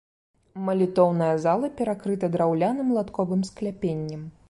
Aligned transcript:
Малітоўная 0.69 1.35
зала 1.45 1.69
перакрыта 1.81 2.33
драўляным 2.37 2.93
латковым 2.99 3.49
скляпеннем. 3.53 4.31